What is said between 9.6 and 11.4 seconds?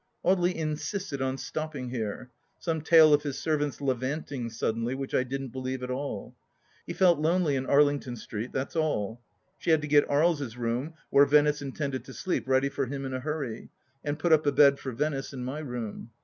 had to get Aries' room, where